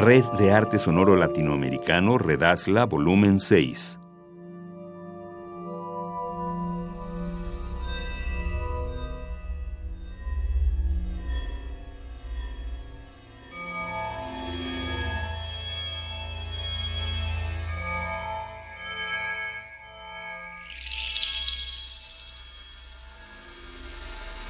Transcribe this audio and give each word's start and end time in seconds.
Red 0.00 0.24
de 0.38 0.50
Arte 0.50 0.78
Sonoro 0.78 1.14
Latinoamericano, 1.14 2.16
Redazla, 2.16 2.86
volumen 2.86 3.38
6. 3.38 3.98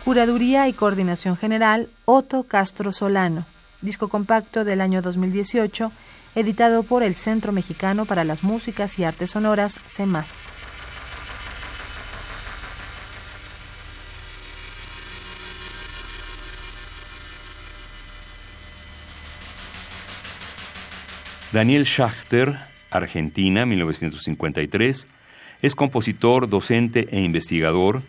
Curaduría 0.05 0.69
y 0.69 0.73
Coordinación 0.75 1.37
General, 1.37 1.89
Otto 2.05 2.45
Castro 2.45 2.93
Solano. 2.93 3.47
Disco 3.83 4.09
compacto 4.09 4.65
del 4.65 4.81
año 4.81 5.03
2018, 5.03 5.91
editado 6.35 6.83
por 6.83 7.03
el 7.03 7.15
Centro 7.15 7.53
Mexicano 7.53 8.05
para 8.05 8.25
las 8.25 8.45
Músicas 8.45 8.99
y 8.99 9.05
Artes 9.05 9.31
Sonoras, 9.31 9.81
CEMAS. 9.87 10.55
Daniel 21.53 21.85
Schachter, 21.85 22.59
Argentina, 22.91 23.67
1953, 23.67 25.09
es 25.63 25.75
compositor, 25.75 26.49
docente 26.49 27.09
e 27.11 27.21
investigador 27.21 28.03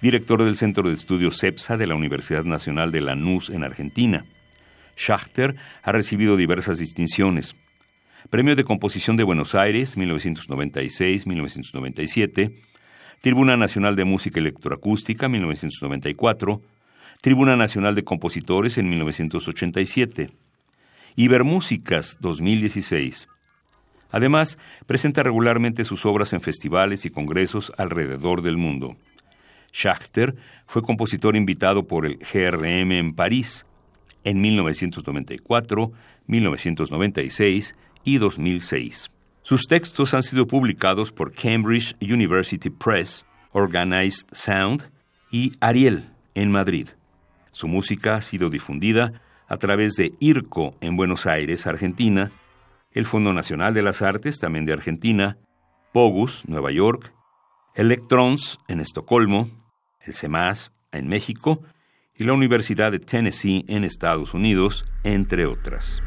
director 0.00 0.44
del 0.44 0.56
Centro 0.56 0.88
de 0.88 0.94
Estudios 0.94 1.38
CEPSA 1.38 1.76
de 1.76 1.86
la 1.86 1.94
Universidad 1.94 2.44
Nacional 2.44 2.92
de 2.92 3.00
Lanús 3.00 3.50
en 3.50 3.64
Argentina. 3.64 4.24
Schachter 4.98 5.54
ha 5.82 5.92
recibido 5.92 6.36
diversas 6.36 6.78
distinciones. 6.78 7.54
Premio 8.30 8.56
de 8.56 8.64
Composición 8.64 9.16
de 9.16 9.22
Buenos 9.22 9.54
Aires, 9.54 9.96
1996-1997, 9.96 12.52
Tribuna 13.20 13.56
Nacional 13.56 13.94
de 13.96 14.04
Música 14.04 14.40
Electroacústica, 14.40 15.28
1994, 15.28 16.60
Tribuna 17.22 17.56
Nacional 17.56 17.94
de 17.94 18.02
Compositores 18.04 18.76
en 18.76 18.90
1987, 18.90 20.30
Ibermúsicas, 21.16 22.18
2016. 22.20 23.28
Además, 24.10 24.58
presenta 24.86 25.22
regularmente 25.22 25.84
sus 25.84 26.06
obras 26.06 26.32
en 26.32 26.40
festivales 26.40 27.04
y 27.04 27.10
congresos 27.10 27.72
alrededor 27.76 28.40
del 28.42 28.56
mundo. 28.56 28.96
Schachter 29.72 30.34
fue 30.66 30.82
compositor 30.82 31.36
invitado 31.36 31.86
por 31.86 32.04
el 32.06 32.18
GRM 32.18 32.90
en 32.92 33.14
París 33.14 33.66
en 34.24 34.40
1994, 34.40 35.92
1996 36.26 37.74
y 38.04 38.18
2006. 38.18 39.10
Sus 39.42 39.66
textos 39.66 40.14
han 40.14 40.22
sido 40.22 40.46
publicados 40.46 41.12
por 41.12 41.32
Cambridge 41.32 41.96
University 42.00 42.70
Press, 42.70 43.26
Organized 43.52 44.26
Sound 44.32 44.90
y 45.30 45.52
Ariel 45.60 46.10
en 46.34 46.50
Madrid. 46.50 46.88
Su 47.52 47.66
música 47.66 48.16
ha 48.16 48.22
sido 48.22 48.50
difundida 48.50 49.22
a 49.48 49.56
través 49.56 49.94
de 49.94 50.12
IRCO 50.20 50.76
en 50.80 50.96
Buenos 50.96 51.26
Aires, 51.26 51.66
Argentina, 51.66 52.30
el 52.92 53.06
Fondo 53.06 53.32
Nacional 53.32 53.74
de 53.74 53.82
las 53.82 54.02
Artes, 54.02 54.38
también 54.38 54.64
de 54.64 54.74
Argentina, 54.74 55.38
Pogus, 55.92 56.46
Nueva 56.46 56.70
York, 56.70 57.12
Electrons 57.74 58.58
en 58.68 58.80
Estocolmo, 58.80 59.48
el 60.02 60.14
CEMAS 60.14 60.72
en 60.92 61.08
México 61.08 61.62
y 62.18 62.24
la 62.24 62.32
Universidad 62.32 62.92
de 62.92 62.98
Tennessee 62.98 63.64
en 63.68 63.84
Estados 63.84 64.34
Unidos, 64.34 64.84
entre 65.04 65.46
otras. 65.46 66.02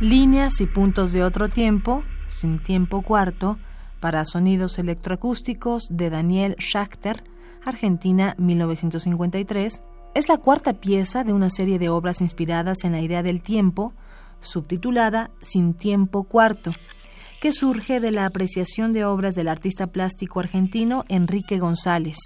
Líneas 0.00 0.62
y 0.62 0.66
puntos 0.66 1.12
de 1.12 1.22
otro 1.22 1.50
tiempo, 1.50 2.02
sin 2.26 2.58
tiempo 2.58 3.02
cuarto, 3.02 3.58
para 4.00 4.24
sonidos 4.24 4.78
electroacústicos 4.78 5.88
de 5.90 6.08
Daniel 6.08 6.56
Schachter, 6.58 7.22
Argentina 7.66 8.34
1953, 8.38 9.82
es 10.14 10.28
la 10.30 10.38
cuarta 10.38 10.72
pieza 10.72 11.22
de 11.22 11.34
una 11.34 11.50
serie 11.50 11.78
de 11.78 11.90
obras 11.90 12.22
inspiradas 12.22 12.84
en 12.84 12.92
la 12.92 13.02
idea 13.02 13.22
del 13.22 13.42
tiempo, 13.42 13.92
subtitulada 14.40 15.32
Sin 15.42 15.74
tiempo 15.74 16.24
cuarto, 16.24 16.72
que 17.42 17.52
surge 17.52 18.00
de 18.00 18.10
la 18.10 18.24
apreciación 18.24 18.94
de 18.94 19.04
obras 19.04 19.34
del 19.34 19.48
artista 19.48 19.88
plástico 19.88 20.40
argentino 20.40 21.04
Enrique 21.08 21.58
González. 21.58 22.16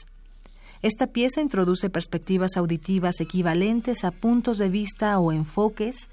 Esta 0.81 1.09
pieza 1.09 1.41
introduce 1.41 1.91
perspectivas 1.91 2.57
auditivas 2.57 3.21
equivalentes 3.21 4.05
a 4.05 4.13
puntos 4.13 4.59
de 4.59 4.69
vista 4.69 5.19
o 5.19 5.33
enfoques 5.33 6.09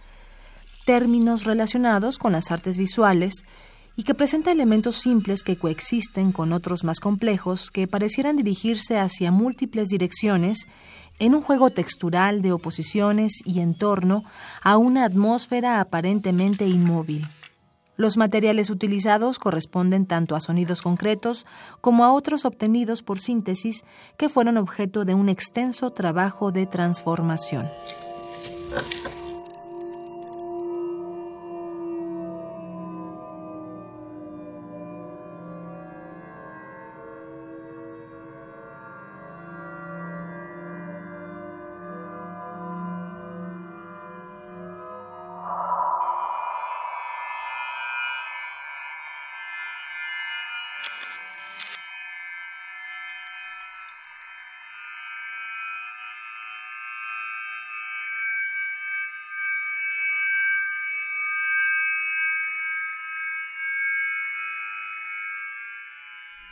términos 0.85 1.45
relacionados 1.45 2.17
con 2.17 2.31
las 2.31 2.51
artes 2.51 2.77
visuales 2.77 3.45
y 3.95 4.03
que 4.03 4.13
presenta 4.13 4.51
elementos 4.51 4.95
simples 4.95 5.43
que 5.43 5.57
coexisten 5.57 6.31
con 6.31 6.53
otros 6.53 6.83
más 6.83 6.99
complejos 6.99 7.69
que 7.69 7.87
parecieran 7.87 8.35
dirigirse 8.35 8.97
hacia 8.97 9.31
múltiples 9.31 9.89
direcciones 9.89 10.67
en 11.19 11.35
un 11.35 11.41
juego 11.41 11.69
textural 11.69 12.41
de 12.41 12.51
oposiciones 12.51 13.41
y 13.45 13.59
en 13.59 13.75
torno 13.75 14.23
a 14.63 14.77
una 14.77 15.05
atmósfera 15.05 15.79
aparentemente 15.79 16.67
inmóvil. 16.67 17.27
Los 17.95 18.17
materiales 18.17 18.71
utilizados 18.71 19.37
corresponden 19.37 20.07
tanto 20.07 20.35
a 20.35 20.39
sonidos 20.39 20.81
concretos 20.81 21.45
como 21.81 22.03
a 22.03 22.13
otros 22.13 22.45
obtenidos 22.45 23.03
por 23.03 23.19
síntesis 23.19 23.83
que 24.17 24.29
fueron 24.29 24.57
objeto 24.57 25.05
de 25.05 25.13
un 25.13 25.29
extenso 25.29 25.91
trabajo 25.91 26.51
de 26.51 26.65
transformación. 26.65 27.69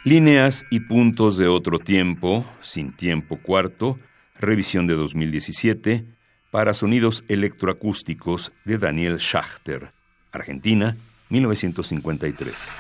Líneas 0.06 0.66
y 0.70 0.80
puntos 0.80 1.38
de 1.38 1.50
otro 1.50 1.78
tiempo, 1.78 2.46
sin 2.62 2.94
tiempo 2.94 3.38
cuarto, 3.38 4.00
revisión 4.40 4.88
de 4.88 4.94
2017, 4.94 6.06
para 6.52 6.74
sonidos 6.74 7.26
electroacústicos 7.28 8.54
de 8.64 8.78
Daniel 8.78 9.20
Schachter, 9.20 9.92
Argentina, 10.32 10.96
1953. 11.30 12.72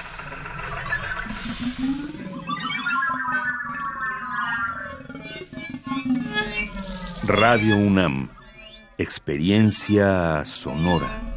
Radio 7.27 7.75
UNAM, 7.75 8.30
experiencia 8.98 10.44
sonora. 10.45 11.28